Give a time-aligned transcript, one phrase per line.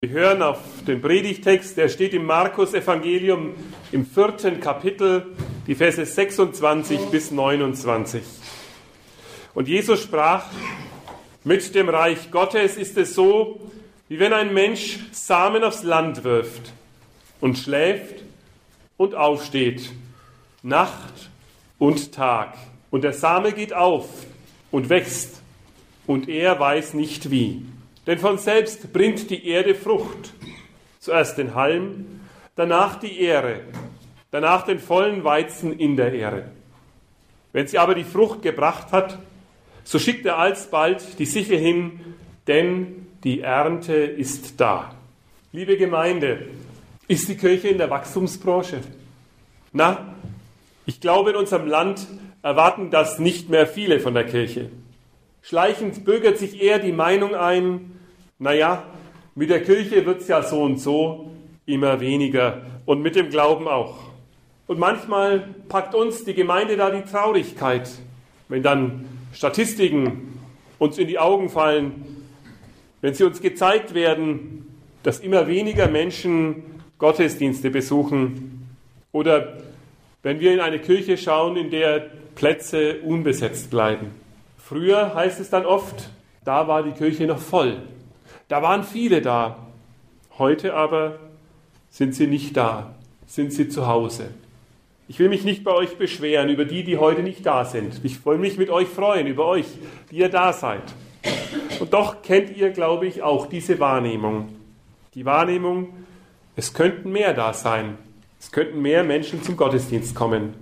[0.00, 3.54] Wir hören auf den Predigtext, der steht im Markus Evangelium
[3.90, 5.34] im vierten Kapitel,
[5.66, 8.22] die Verse 26 bis 29.
[9.54, 10.44] Und Jesus sprach,
[11.42, 13.60] mit dem Reich Gottes ist es so,
[14.08, 16.72] wie wenn ein Mensch Samen aufs Land wirft
[17.40, 18.22] und schläft
[18.98, 19.90] und aufsteht,
[20.62, 21.28] Nacht
[21.80, 22.56] und Tag.
[22.92, 24.08] Und der Same geht auf
[24.70, 25.42] und wächst,
[26.06, 27.66] und er weiß nicht wie.
[28.08, 30.32] Denn von selbst bringt die Erde Frucht.
[30.98, 32.20] Zuerst den Halm,
[32.56, 33.60] danach die Ähre,
[34.30, 36.44] danach den vollen Weizen in der Ähre.
[37.52, 39.18] Wenn sie aber die Frucht gebracht hat,
[39.84, 42.00] so schickt er alsbald die Sichel hin,
[42.46, 44.94] denn die Ernte ist da.
[45.52, 46.46] Liebe Gemeinde,
[47.08, 48.80] ist die Kirche in der Wachstumsbranche?
[49.74, 50.14] Na,
[50.86, 52.06] ich glaube, in unserem Land
[52.42, 54.70] erwarten das nicht mehr viele von der Kirche.
[55.42, 57.97] Schleichend bürgert sich eher die Meinung ein,
[58.38, 58.84] naja,
[59.34, 61.30] mit der Kirche wird es ja so und so
[61.66, 63.98] immer weniger und mit dem Glauben auch.
[64.66, 67.88] Und manchmal packt uns die Gemeinde da die Traurigkeit,
[68.48, 70.38] wenn dann Statistiken
[70.78, 72.24] uns in die Augen fallen,
[73.00, 74.66] wenn sie uns gezeigt werden,
[75.02, 76.62] dass immer weniger Menschen
[76.98, 78.68] Gottesdienste besuchen
[79.12, 79.58] oder
[80.22, 84.10] wenn wir in eine Kirche schauen, in der Plätze unbesetzt bleiben.
[84.58, 86.10] Früher heißt es dann oft,
[86.44, 87.78] da war die Kirche noch voll.
[88.48, 89.58] Da waren viele da.
[90.38, 91.18] Heute aber
[91.90, 92.94] sind sie nicht da,
[93.26, 94.30] sind sie zu Hause.
[95.06, 98.00] Ich will mich nicht bei euch beschweren über die, die heute nicht da sind.
[98.04, 99.66] Ich will mich mit euch freuen über euch,
[100.10, 100.82] die ihr da seid.
[101.80, 104.48] Und doch kennt ihr, glaube ich, auch diese Wahrnehmung.
[105.14, 105.88] Die Wahrnehmung,
[106.56, 107.98] es könnten mehr da sein.
[108.40, 110.54] Es könnten mehr Menschen zum Gottesdienst kommen.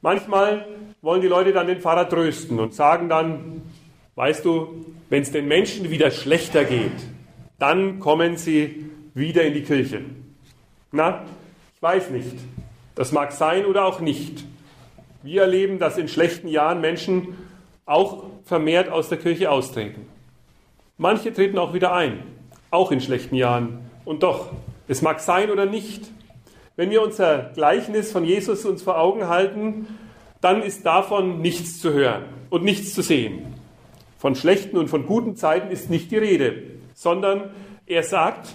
[0.00, 0.66] Manchmal
[1.02, 3.62] wollen die Leute dann den Pfarrer trösten und sagen dann,
[4.14, 6.92] weißt du, wenn es den Menschen wieder schlechter geht,
[7.58, 10.02] dann kommen sie wieder in die Kirche.
[10.92, 11.24] Na,
[11.74, 12.36] ich weiß nicht.
[12.94, 14.44] Das mag sein oder auch nicht.
[15.22, 17.36] Wir erleben, dass in schlechten Jahren Menschen
[17.84, 20.06] auch vermehrt aus der Kirche austreten.
[20.96, 22.22] Manche treten auch wieder ein,
[22.70, 23.80] auch in schlechten Jahren.
[24.04, 24.50] Und doch,
[24.86, 26.04] es mag sein oder nicht.
[26.76, 29.86] Wenn wir unser Gleichnis von Jesus uns vor Augen halten,
[30.40, 33.54] dann ist davon nichts zu hören und nichts zu sehen.
[34.18, 37.50] Von schlechten und von guten Zeiten ist nicht die Rede sondern
[37.86, 38.48] er sagt,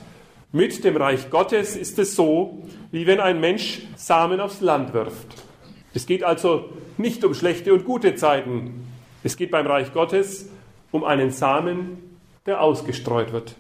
[0.51, 2.61] mit dem Reich Gottes ist es so,
[2.91, 5.27] wie wenn ein Mensch Samen aufs Land wirft.
[5.93, 6.65] Es geht also
[6.97, 8.85] nicht um schlechte und gute Zeiten.
[9.23, 10.49] Es geht beim Reich Gottes
[10.91, 13.55] um einen Samen, der ausgestreut wird.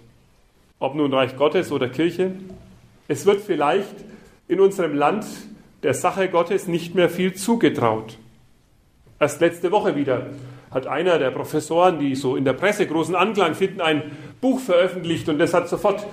[0.79, 2.33] Ob nun Reich Gottes oder Kirche,
[3.07, 3.95] es wird vielleicht
[4.49, 5.25] in unserem Land
[5.81, 8.17] der Sache Gottes nicht mehr viel zugetraut.
[9.17, 10.31] Erst letzte Woche wieder
[10.73, 14.03] hat einer der Professoren, die so in der Presse großen Anklang finden, ein
[14.41, 16.05] Buch veröffentlicht und das hat sofort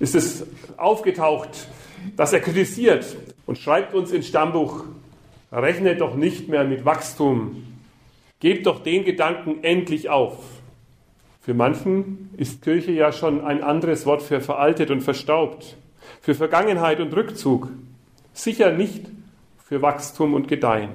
[0.00, 0.46] ist es
[0.76, 1.68] aufgetaucht,
[2.16, 4.84] dass er kritisiert und schreibt uns ins Stammbuch,
[5.50, 7.64] rechnet doch nicht mehr mit Wachstum,
[8.40, 10.38] gebt doch den Gedanken endlich auf.
[11.40, 15.76] Für manchen ist Kirche ja schon ein anderes Wort für veraltet und verstaubt,
[16.20, 17.70] für Vergangenheit und Rückzug,
[18.32, 19.06] sicher nicht
[19.64, 20.90] für Wachstum und Gedeihen.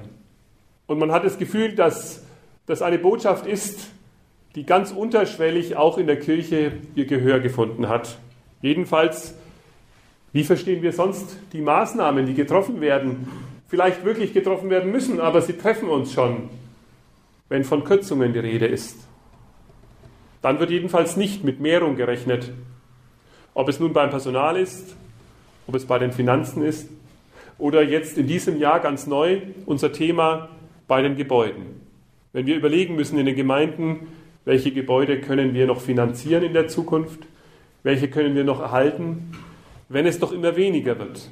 [0.85, 2.22] Und man hat das Gefühl, dass
[2.65, 3.91] das eine Botschaft ist,
[4.55, 8.17] die ganz unterschwellig auch in der Kirche ihr Gehör gefunden hat.
[8.61, 9.35] Jedenfalls,
[10.31, 13.27] wie verstehen wir sonst die Maßnahmen, die getroffen werden?
[13.67, 16.49] Vielleicht wirklich getroffen werden müssen, aber sie treffen uns schon,
[17.49, 18.97] wenn von Kürzungen die Rede ist.
[20.41, 22.51] Dann wird jedenfalls nicht mit Mehrung gerechnet.
[23.53, 24.95] Ob es nun beim Personal ist,
[25.67, 26.89] ob es bei den Finanzen ist
[27.57, 30.49] oder jetzt in diesem Jahr ganz neu unser Thema
[30.87, 31.82] bei den Gebäuden.
[32.33, 34.07] Wenn wir überlegen müssen in den Gemeinden,
[34.43, 37.19] welche Gebäude können wir noch finanzieren in der Zukunft,
[37.83, 39.31] welche können wir noch erhalten,
[39.87, 41.29] wenn es doch immer weniger wird.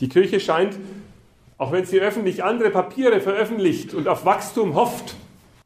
[0.00, 0.78] Die Kirche scheint,
[1.58, 5.16] auch wenn sie öffentlich andere Papiere veröffentlicht und auf Wachstum hofft,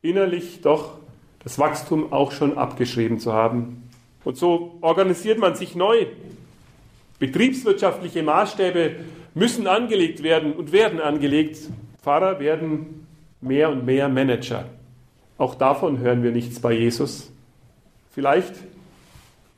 [0.00, 0.94] innerlich doch
[1.44, 3.90] das Wachstum auch schon abgeschrieben zu haben.
[4.24, 6.06] Und so organisiert man sich neu.
[7.18, 8.96] Betriebswirtschaftliche Maßstäbe
[9.34, 11.58] müssen angelegt werden und werden angelegt.
[12.02, 13.06] Pfarrer werden
[13.42, 14.64] mehr und mehr Manager.
[15.36, 17.30] Auch davon hören wir nichts bei Jesus.
[18.12, 18.54] Vielleicht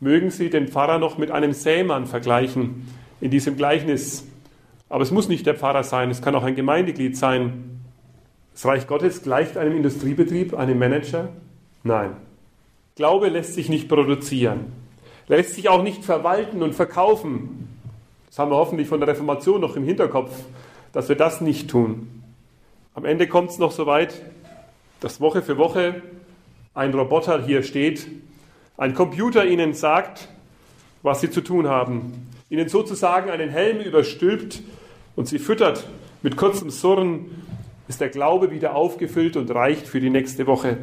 [0.01, 2.89] mögen Sie den Pfarrer noch mit einem Sämann vergleichen
[3.21, 4.27] in diesem Gleichnis.
[4.89, 7.81] Aber es muss nicht der Pfarrer sein, es kann auch ein Gemeindeglied sein.
[8.53, 11.29] Das Reich Gottes gleicht einem Industriebetrieb, einem Manager?
[11.83, 12.17] Nein.
[12.95, 14.73] Glaube lässt sich nicht produzieren,
[15.27, 17.69] lässt sich auch nicht verwalten und verkaufen.
[18.29, 20.33] Das haben wir hoffentlich von der Reformation noch im Hinterkopf,
[20.93, 22.24] dass wir das nicht tun.
[22.95, 24.23] Am Ende kommt es noch so weit,
[25.01, 26.01] dass Woche für Woche
[26.75, 28.07] ein Roboter hier steht,
[28.77, 30.29] ein Computer Ihnen sagt,
[31.03, 34.63] was sie zu tun haben, ihnen sozusagen einen Helm überstülpt
[35.17, 35.89] und sie füttert
[36.23, 37.27] mit kurzem Surren,
[37.89, 40.79] ist der Glaube wieder aufgefüllt und reicht für die nächste Woche.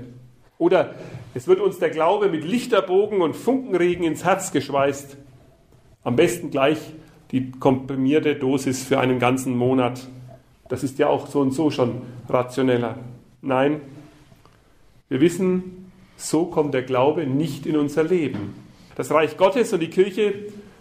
[0.58, 0.96] Oder
[1.34, 5.16] es wird uns der Glaube mit Lichterbogen und Funkenregen ins Herz geschweißt.
[6.04, 6.78] Am besten gleich
[7.32, 10.08] die komprimierte Dosis für einen ganzen Monat.
[10.72, 12.96] Das ist ja auch so und so schon rationeller.
[13.42, 13.82] Nein,
[15.10, 18.56] wir wissen, so kommt der Glaube nicht in unser Leben.
[18.96, 20.34] Das Reich Gottes und die Kirche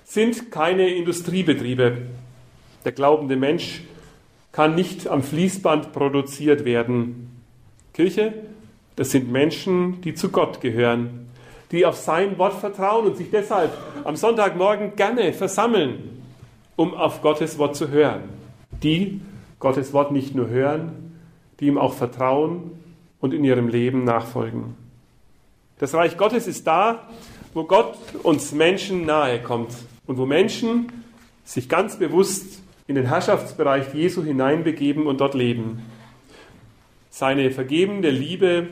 [0.04, 2.02] sind keine Industriebetriebe.
[2.84, 3.82] Der glaubende Mensch
[4.52, 7.42] kann nicht am Fließband produziert werden.
[7.92, 8.32] Kirche,
[8.94, 11.26] das sind Menschen, die zu Gott gehören,
[11.72, 16.22] die auf sein Wort vertrauen und sich deshalb am Sonntagmorgen gerne versammeln,
[16.76, 18.22] um auf Gottes Wort zu hören.
[18.84, 19.20] Die
[19.60, 21.12] Gottes Wort nicht nur hören,
[21.60, 22.72] die ihm auch vertrauen
[23.20, 24.74] und in ihrem Leben nachfolgen.
[25.78, 27.08] Das Reich Gottes ist da,
[27.54, 29.72] wo Gott uns Menschen nahe kommt
[30.06, 30.92] und wo Menschen
[31.44, 35.82] sich ganz bewusst in den Herrschaftsbereich Jesu hineinbegeben und dort leben.
[37.10, 38.68] Seine vergebende Liebe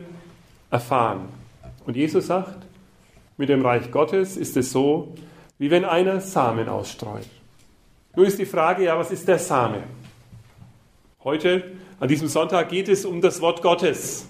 [0.71, 1.29] erfahren.
[1.87, 2.67] Und Jesus sagt,
[3.37, 5.15] mit dem Reich Gottes ist es so,
[5.59, 7.29] wie wenn einer Samen ausstreut.
[8.17, 9.83] Nun ist die Frage, ja, was ist der Same?
[11.25, 14.27] Heute, an diesem Sonntag, geht es um das Wort Gottes.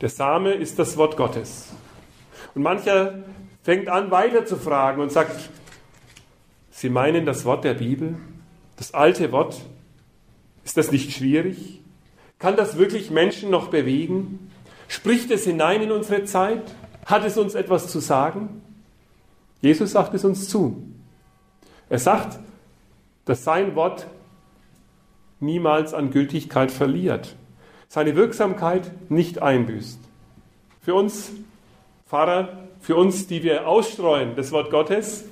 [0.00, 1.68] Der Same ist das Wort Gottes.
[2.56, 3.22] Und mancher
[3.62, 5.50] fängt an, weiter zu fragen und sagt,
[6.72, 8.16] Sie meinen das Wort der Bibel?
[8.76, 9.60] Das alte Wort?
[10.64, 11.80] Ist das nicht schwierig?
[12.40, 14.50] Kann das wirklich Menschen noch bewegen?
[14.88, 16.74] Spricht es hinein in unsere Zeit?
[17.04, 18.62] Hat es uns etwas zu sagen?
[19.60, 20.82] Jesus sagt es uns zu.
[21.88, 22.40] Er sagt,
[23.26, 24.08] dass sein Wort
[25.40, 27.36] niemals an Gültigkeit verliert,
[27.88, 30.00] seine Wirksamkeit nicht einbüßt.
[30.80, 31.32] Für uns
[32.06, 35.24] Pfarrer, für uns, die wir ausstreuen das Wort Gottes,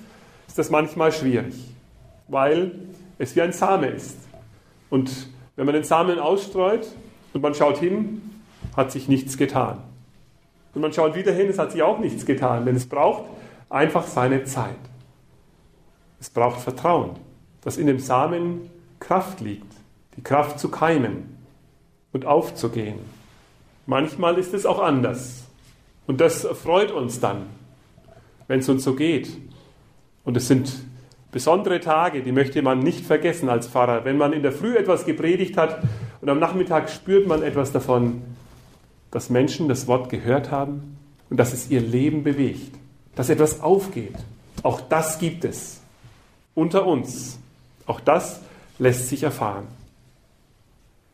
[0.48, 1.54] ist das manchmal schwierig,
[2.26, 2.72] weil
[3.18, 4.18] es wie ein Same ist.
[4.90, 6.86] Und wenn man den Samen ausstreut
[7.32, 8.22] und man schaut hin,
[8.76, 9.78] hat sich nichts getan.
[10.74, 13.24] Und man schaut wieder hin, es hat sich auch nichts getan, denn es braucht
[13.70, 14.74] einfach seine Zeit.
[16.18, 17.10] Es braucht Vertrauen,
[17.60, 19.73] dass in dem Samen Kraft liegt,
[20.16, 21.36] die Kraft zu keimen
[22.12, 22.98] und aufzugehen.
[23.86, 25.44] Manchmal ist es auch anders.
[26.06, 27.46] Und das freut uns dann,
[28.46, 29.30] wenn es uns so geht.
[30.24, 30.72] Und es sind
[31.32, 34.04] besondere Tage, die möchte man nicht vergessen als Pfarrer.
[34.04, 35.82] Wenn man in der Früh etwas gepredigt hat
[36.20, 38.22] und am Nachmittag spürt man etwas davon,
[39.10, 40.96] dass Menschen das Wort gehört haben
[41.30, 42.74] und dass es ihr Leben bewegt,
[43.16, 44.16] dass etwas aufgeht.
[44.62, 45.80] Auch das gibt es
[46.54, 47.38] unter uns.
[47.86, 48.40] Auch das
[48.78, 49.66] lässt sich erfahren.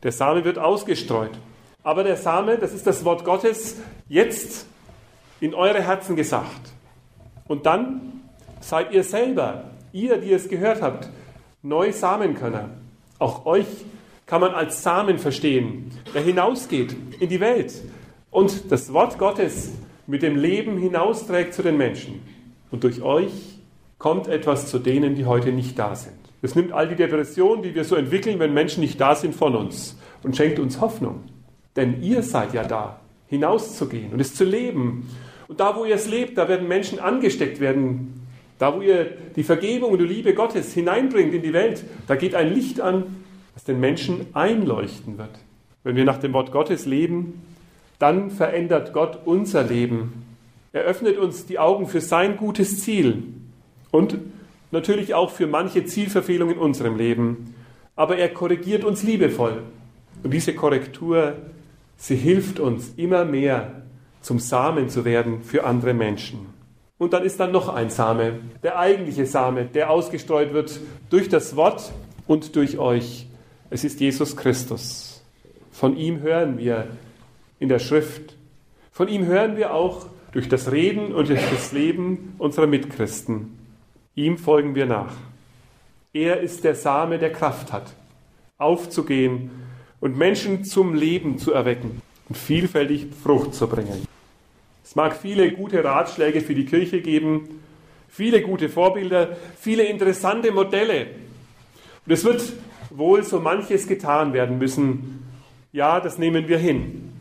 [0.03, 1.31] Der Same wird ausgestreut.
[1.83, 3.77] Aber der Same, das ist das Wort Gottes,
[4.07, 4.65] jetzt
[5.39, 6.71] in eure Herzen gesagt.
[7.47, 8.21] Und dann
[8.59, 11.09] seid ihr selber, ihr, die es gehört habt,
[11.63, 12.69] neu Samenkönner.
[13.19, 13.67] Auch euch
[14.25, 17.73] kann man als Samen verstehen, der hinausgeht in die Welt
[18.29, 19.71] und das Wort Gottes
[20.07, 22.21] mit dem Leben hinausträgt zu den Menschen.
[22.71, 23.31] Und durch euch
[23.97, 26.20] kommt etwas zu denen, die heute nicht da sind.
[26.41, 29.55] Es nimmt all die Depressionen, die wir so entwickeln, wenn Menschen nicht da sind, von
[29.55, 31.23] uns und schenkt uns Hoffnung.
[31.75, 35.09] Denn ihr seid ja da, hinauszugehen und es zu leben.
[35.47, 38.27] Und da, wo ihr es lebt, da werden Menschen angesteckt werden.
[38.57, 42.35] Da, wo ihr die Vergebung und die Liebe Gottes hineinbringt in die Welt, da geht
[42.35, 45.31] ein Licht an, das den Menschen einleuchten wird.
[45.83, 47.41] Wenn wir nach dem Wort Gottes leben,
[47.97, 50.25] dann verändert Gott unser Leben.
[50.73, 53.23] Er öffnet uns die Augen für sein gutes Ziel
[53.91, 54.17] und
[54.71, 57.55] natürlich auch für manche Zielverfehlung in unserem Leben.
[57.95, 59.63] Aber er korrigiert uns liebevoll.
[60.23, 61.35] Und diese Korrektur,
[61.97, 63.83] sie hilft uns immer mehr
[64.21, 66.47] zum Samen zu werden für andere Menschen.
[66.97, 71.55] Und dann ist dann noch ein Same, der eigentliche Same, der ausgestreut wird durch das
[71.55, 71.91] Wort
[72.27, 73.25] und durch euch.
[73.71, 75.23] Es ist Jesus Christus.
[75.71, 76.87] Von ihm hören wir
[77.59, 78.35] in der Schrift.
[78.91, 83.57] Von ihm hören wir auch durch das Reden und durch das Leben unserer Mitchristen.
[84.15, 85.13] Ihm folgen wir nach.
[86.13, 87.93] Er ist der Same, der Kraft hat,
[88.57, 89.49] aufzugehen
[90.01, 94.05] und Menschen zum Leben zu erwecken und vielfältig Frucht zu bringen.
[94.83, 97.61] Es mag viele gute Ratschläge für die Kirche geben,
[98.09, 101.07] viele gute Vorbilder, viele interessante Modelle.
[102.05, 102.53] Und es wird
[102.89, 105.25] wohl so manches getan werden müssen.
[105.71, 107.13] Ja, das nehmen wir hin.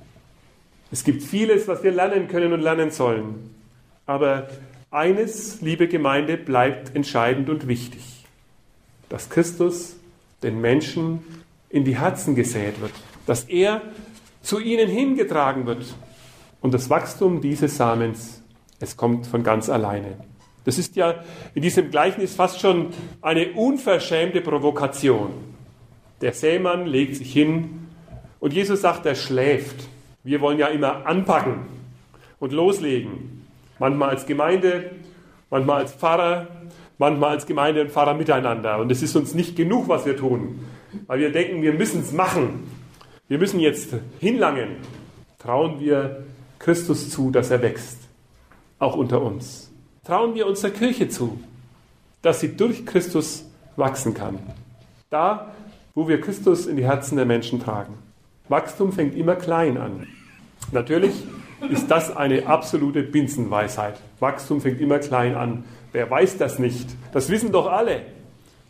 [0.91, 3.55] Es gibt vieles, was wir lernen können und lernen sollen.
[4.07, 4.49] Aber
[4.91, 8.25] eines, liebe Gemeinde, bleibt entscheidend und wichtig.
[9.09, 9.97] Dass Christus
[10.43, 11.25] den Menschen
[11.69, 12.93] in die Herzen gesät wird.
[13.27, 13.83] Dass er
[14.43, 15.95] zu ihnen hingetragen wird.
[16.61, 18.43] Und das Wachstum dieses Samens,
[18.81, 20.17] es kommt von ganz alleine.
[20.65, 22.89] Das ist ja in diesem Gleichnis fast schon
[23.23, 25.31] eine unverschämte Provokation.
[26.21, 27.89] Der Sämann legt sich hin
[28.41, 29.89] und Jesus sagt, er schläft.
[30.23, 31.67] Wir wollen ja immer anpacken
[32.41, 33.40] und loslegen.
[33.81, 34.91] Manchmal als Gemeinde,
[35.51, 36.47] manchmal als Pfarrer,
[36.99, 38.79] manchmal als Gemeinde und Pfarrer miteinander.
[38.79, 40.61] Und es ist uns nicht genug, was wir tun,
[41.07, 42.71] weil wir denken, wir müssen es machen.
[43.27, 44.77] Wir müssen jetzt hinlangen.
[45.39, 46.25] Trauen wir
[46.59, 47.99] Christus zu, dass er wächst,
[48.79, 49.73] auch unter uns.
[50.05, 51.41] Trauen wir unserer Kirche zu,
[52.21, 53.47] dass sie durch Christus
[53.77, 54.39] wachsen kann.
[55.09, 55.55] Da,
[55.95, 57.95] wo wir Christus in die Herzen der Menschen tragen.
[58.51, 60.07] Wachstum fängt immer klein an.
[60.71, 61.15] Natürlich
[61.69, 64.01] ist das eine absolute Binsenweisheit.
[64.19, 65.65] Wachstum fängt immer klein an.
[65.93, 66.89] Wer weiß das nicht?
[67.13, 68.03] Das wissen doch alle.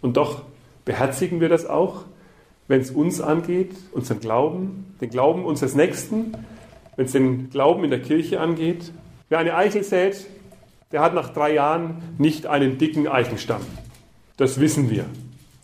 [0.00, 0.42] Und doch
[0.84, 2.04] beherzigen wir das auch,
[2.68, 6.34] wenn es uns angeht, unseren Glauben, den Glauben unseres Nächsten,
[6.96, 8.92] wenn es den Glauben in der Kirche angeht.
[9.28, 10.26] Wer eine Eichel sät,
[10.92, 13.62] der hat nach drei Jahren nicht einen dicken Eichenstamm.
[14.36, 15.04] Das wissen wir.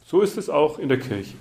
[0.05, 1.37] So ist es auch in der Kirche.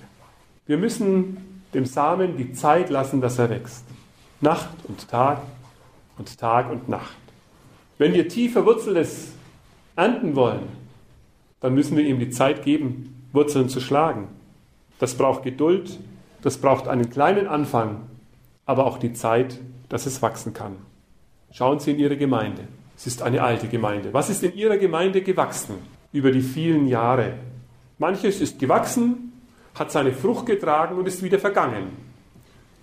[0.66, 3.84] Wir müssen dem Samen die Zeit lassen, dass er wächst.
[4.40, 5.42] Nacht und Tag
[6.18, 7.16] und Tag und Nacht.
[7.98, 9.32] Wenn wir tief verwurzeltes
[9.94, 10.68] ernten wollen,
[11.60, 14.28] dann müssen wir ihm die Zeit geben, Wurzeln zu schlagen.
[14.98, 15.98] Das braucht Geduld,
[16.42, 18.02] das braucht einen kleinen Anfang,
[18.66, 19.58] aber auch die Zeit,
[19.88, 20.76] dass es wachsen kann.
[21.52, 22.68] Schauen Sie in Ihre Gemeinde.
[22.96, 24.12] Es ist eine alte Gemeinde.
[24.12, 25.76] Was ist in Ihrer Gemeinde gewachsen
[26.12, 27.34] über die vielen Jahre?
[27.98, 29.32] Manches ist gewachsen,
[29.74, 31.88] hat seine Frucht getragen und ist wieder vergangen.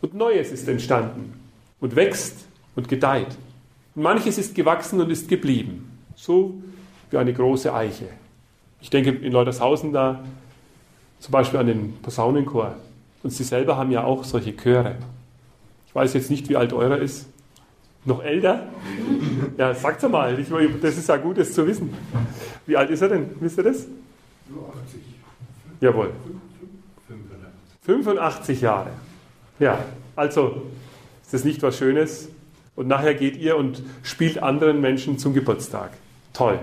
[0.02, 1.40] Und Neues ist entstanden
[1.80, 3.38] und wächst und gedeiht.
[3.96, 5.90] Und manches ist gewachsen und ist geblieben.
[6.16, 6.56] So
[7.12, 8.10] wie eine große Eiche.
[8.82, 10.24] Ich denke in Leutershausen da
[11.20, 12.76] zum Beispiel an den Posaunenchor.
[13.24, 14.98] Und Sie selber haben ja auch solche Chöre.
[15.88, 17.28] Ich weiß jetzt nicht, wie alt eurer ist.
[18.06, 18.68] Noch älter?
[19.58, 20.40] Ja, sagt's mal.
[20.40, 20.48] Ich,
[20.82, 21.94] das ist ja gut, das zu wissen.
[22.66, 23.30] Wie alt ist er denn?
[23.40, 23.82] Wisst ihr das?
[23.82, 23.88] 80.
[25.80, 26.12] Jawohl.
[27.84, 28.90] 85 Jahre.
[29.60, 29.80] Ja,
[30.16, 30.64] also
[31.22, 32.30] ist das nicht was Schönes?
[32.76, 35.92] Und nachher geht ihr und spielt anderen Menschen zum Geburtstag.
[36.34, 36.60] Toll.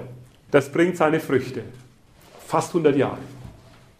[0.51, 1.63] Das bringt seine Früchte.
[2.47, 3.19] Fast 100 Jahre.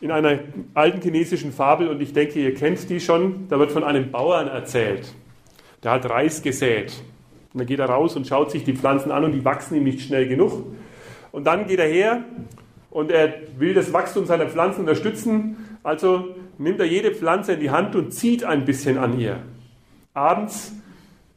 [0.01, 0.41] In einer
[0.75, 4.49] alten chinesischen Fabel, und ich denke, ihr kennt die schon, da wird von einem Bauern
[4.49, 5.13] erzählt.
[5.85, 6.93] Der hat Reis gesät.
[7.53, 9.85] Und dann geht er raus und schaut sich die Pflanzen an und die wachsen ihm
[9.85, 10.67] nicht schnell genug.
[11.33, 12.25] Und dann geht er her
[12.91, 15.79] und er will das Wachstum seiner Pflanzen unterstützen.
[15.83, 19.39] Also nimmt er jede Pflanze in die Hand und zieht ein bisschen an ihr.
[20.13, 20.73] Abends,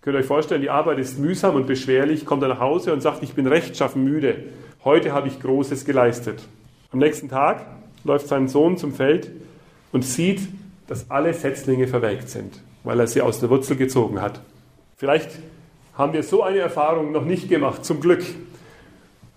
[0.03, 3.01] könnt ihr euch vorstellen, die Arbeit ist mühsam und beschwerlich, kommt er nach Hause und
[3.01, 4.35] sagt, ich bin rechtschaffen müde.
[4.83, 6.43] Heute habe ich Großes geleistet.
[6.91, 7.65] Am nächsten Tag
[8.03, 9.31] läuft sein Sohn zum Feld
[9.93, 10.41] und sieht,
[10.87, 14.41] dass alle Setzlinge verwelkt sind, weil er sie aus der Wurzel gezogen hat.
[14.97, 15.29] Vielleicht
[15.97, 18.25] haben wir so eine Erfahrung noch nicht gemacht, zum Glück.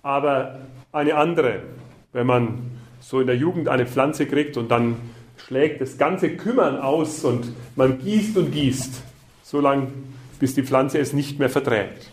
[0.03, 0.59] Aber
[0.91, 1.61] eine andere,
[2.11, 4.97] wenn man so in der Jugend eine Pflanze kriegt und dann
[5.37, 9.01] schlägt das ganze Kümmern aus und man gießt und gießt,
[9.43, 9.87] so lange,
[10.39, 12.11] bis die Pflanze es nicht mehr verträgt.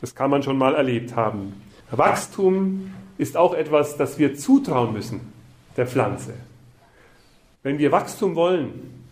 [0.00, 1.54] Das kann man schon mal erlebt haben.
[1.90, 5.32] Wachstum ist auch etwas, das wir zutrauen müssen
[5.76, 6.34] der Pflanze.
[7.62, 9.04] Wenn wir Wachstum wollen,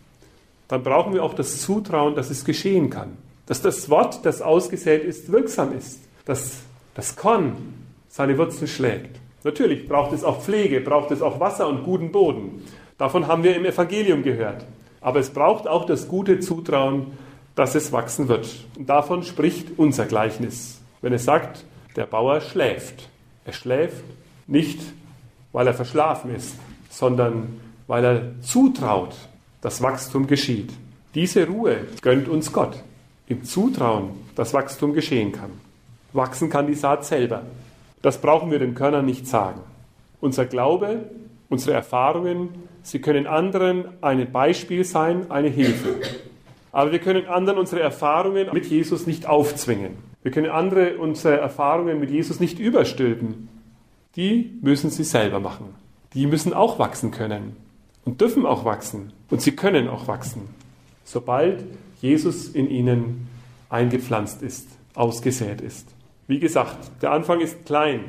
[0.69, 3.17] dann brauchen wir auch das Zutrauen, dass es geschehen kann.
[3.47, 6.00] Dass das Wort, das ausgesät ist, wirksam ist.
[6.25, 6.59] Dass
[6.95, 7.57] das Korn
[8.09, 9.19] seine Wurzeln schlägt.
[9.43, 12.62] Natürlich braucht es auch Pflege, braucht es auch Wasser und guten Boden.
[12.99, 14.67] Davon haben wir im Evangelium gehört.
[15.00, 17.19] Aber es braucht auch das gute Zutrauen,
[17.54, 18.49] dass es wachsen wird.
[18.76, 21.64] Und davon spricht unser Gleichnis, wenn es sagt,
[21.97, 23.09] der Bauer schläft.
[23.45, 24.04] Er schläft
[24.47, 24.80] nicht,
[25.52, 26.54] weil er verschlafen ist,
[26.88, 29.14] sondern weil er zutraut,
[29.61, 30.73] dass Wachstum geschieht.
[31.14, 32.83] Diese Ruhe gönnt uns Gott.
[33.26, 35.50] Im Zutrauen, dass Wachstum geschehen kann.
[36.12, 37.42] Wachsen kann die Saat selber.
[38.02, 39.61] Das brauchen wir den Körnern nicht sagen.
[40.21, 41.11] Unser Glaube,
[41.49, 42.49] unsere Erfahrungen,
[42.83, 45.97] sie können anderen ein Beispiel sein, eine Hilfe.
[46.73, 49.97] Aber wir können anderen unsere Erfahrungen mit Jesus nicht aufzwingen.
[50.23, 53.49] Wir können andere unsere Erfahrungen mit Jesus nicht überstülpen.
[54.17, 55.75] Die müssen sie selber machen.
[56.15, 57.57] Die müssen auch wachsen können
[58.05, 59.12] und dürfen auch wachsen.
[59.31, 60.49] Und sie können auch wachsen,
[61.05, 61.65] sobald
[62.00, 63.29] Jesus in ihnen
[63.69, 65.89] eingepflanzt ist, ausgesät ist.
[66.27, 68.05] Wie gesagt, der Anfang ist klein,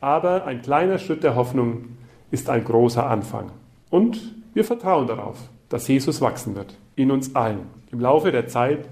[0.00, 1.96] aber ein kleiner Schritt der Hoffnung
[2.30, 3.52] ist ein großer Anfang.
[3.90, 5.38] Und wir vertrauen darauf,
[5.68, 7.81] dass Jesus wachsen wird, in uns allen.
[7.92, 8.86] Im Laufe der Zeit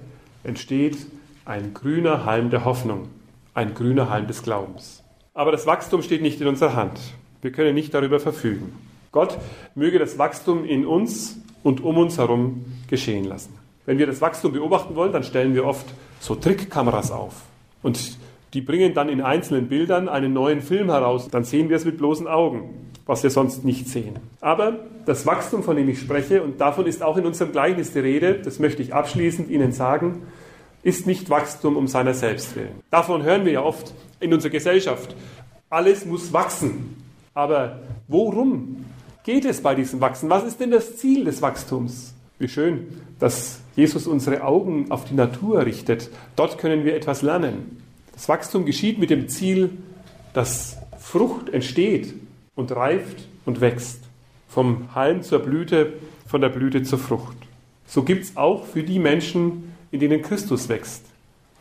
[0.45, 0.99] entsteht
[1.47, 3.09] ein grüner Halm der Hoffnung,
[3.55, 5.03] ein grüner Halm des Glaubens.
[5.33, 7.01] Aber das Wachstum steht nicht in unserer Hand.
[7.41, 8.75] Wir können nicht darüber verfügen.
[9.11, 9.39] Gott
[9.75, 13.59] möge das Wachstum in uns und um uns herum geschehen lassen.
[13.87, 15.87] Wenn wir das Wachstum beobachten wollen, dann stellen wir oft
[16.21, 17.45] so Trickkameras auf.
[17.83, 18.19] Und
[18.53, 21.29] Die bringen dann in einzelnen Bildern einen neuen Film heraus.
[21.29, 24.15] Dann sehen wir es mit bloßen Augen, was wir sonst nicht sehen.
[24.41, 28.01] Aber das Wachstum, von dem ich spreche, und davon ist auch in unserem Gleichnis die
[28.01, 30.23] Rede, das möchte ich abschließend Ihnen sagen,
[30.83, 32.81] ist nicht Wachstum um seiner selbst willen.
[32.91, 35.15] Davon hören wir ja oft in unserer Gesellschaft.
[35.69, 36.97] Alles muss wachsen.
[37.35, 38.85] Aber worum
[39.25, 40.31] geht es bei diesem Wachsen?
[40.31, 42.15] Was ist denn das Ziel des Wachstums?
[42.39, 42.89] Wie schön,
[43.19, 46.11] dass Jesus unsere Augen auf die Natur richtet.
[46.37, 47.83] Dort können wir etwas lernen.
[48.21, 49.71] Das Wachstum geschieht mit dem Ziel,
[50.35, 52.13] dass Frucht entsteht
[52.55, 54.03] und reift und wächst.
[54.47, 55.95] Vom Halm zur Blüte,
[56.27, 57.39] von der Blüte zur Frucht.
[57.87, 61.07] So gibt es auch für die Menschen, in denen Christus wächst,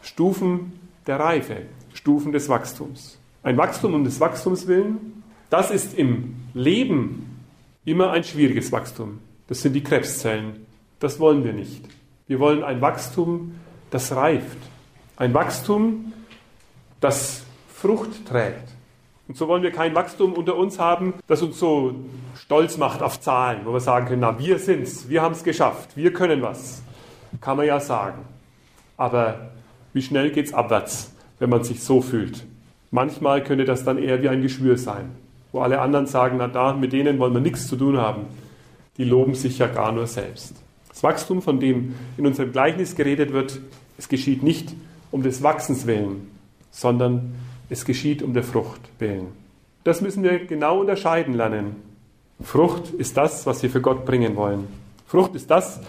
[0.01, 0.74] Stufen
[1.08, 1.62] der Reife,
[1.94, 3.18] Stufen des Wachstums.
[3.42, 7.39] Ein Wachstum um des Wachstums willen, das ist im Leben
[7.86, 9.20] immer ein schwieriges Wachstum.
[9.48, 10.66] Das sind die Krebszellen.
[11.00, 11.86] Das wollen wir nicht.
[12.28, 13.56] Wir wollen ein Wachstum,
[13.92, 14.58] das reift.
[15.16, 16.12] Ein Wachstum,
[17.00, 18.70] das Frucht trägt.
[19.27, 21.94] Und so wollen wir kein Wachstum unter uns haben, das uns so
[22.36, 25.96] stolz macht auf Zahlen, wo wir sagen können, na, wir sind's, wir haben es geschafft,
[25.96, 26.82] wir können was.
[27.39, 28.25] Kann man ja sagen.
[28.98, 29.51] Aber
[29.94, 32.44] wie schnell geht es abwärts, wenn man sich so fühlt?
[32.89, 35.12] Manchmal könnte das dann eher wie ein Geschwür sein,
[35.51, 38.24] wo alle anderen sagen, na da, mit denen wollen wir nichts zu tun haben.
[38.98, 40.56] Die loben sich ja gar nur selbst.
[40.89, 43.60] Das Wachstum, von dem in unserem Gleichnis geredet wird,
[44.00, 44.74] es geschieht nicht
[45.12, 46.29] um des Wachsens willen,
[46.71, 47.35] sondern
[47.69, 49.27] es geschieht um der Frucht willen.
[49.83, 51.77] Das müssen wir genau unterscheiden lernen.
[52.41, 54.67] Frucht ist das, was wir für Gott bringen wollen.
[55.05, 55.81] Frucht ist das,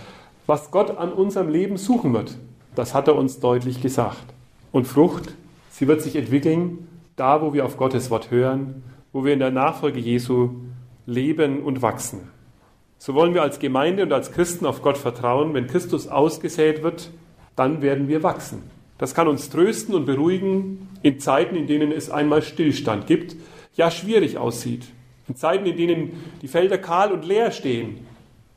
[0.46, 2.36] was Gott an unserem Leben suchen wird.
[2.74, 4.24] Das hat er uns deutlich gesagt.
[4.72, 5.34] Und Frucht,
[5.70, 8.82] sie wird sich entwickeln, da wo wir auf Gottes Wort hören,
[9.12, 10.50] wo wir in der Nachfolge Jesu
[11.06, 12.30] leben und wachsen.
[12.98, 15.54] So wollen wir als Gemeinde und als Christen auf Gott vertrauen.
[15.54, 17.10] Wenn Christus ausgesät wird,
[17.56, 18.62] dann werden wir wachsen.
[19.00, 23.34] Das kann uns trösten und beruhigen in Zeiten, in denen es einmal Stillstand gibt,
[23.74, 24.84] ja schwierig aussieht.
[25.26, 28.06] In Zeiten, in denen die Felder kahl und leer stehen.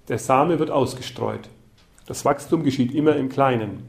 [0.09, 1.47] Der Same wird ausgestreut.
[2.07, 3.83] Das Wachstum geschieht immer im Kleinen.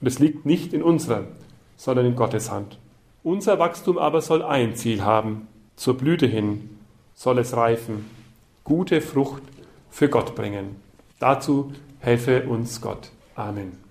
[0.00, 1.28] Und es liegt nicht in unserer,
[1.76, 2.80] sondern in Gottes Hand.
[3.22, 5.46] Unser Wachstum aber soll ein Ziel haben.
[5.76, 6.78] Zur Blüte hin
[7.14, 8.06] soll es reifen,
[8.64, 9.44] gute Frucht
[9.88, 10.74] für Gott bringen.
[11.20, 13.12] Dazu helfe uns Gott.
[13.36, 13.89] Amen.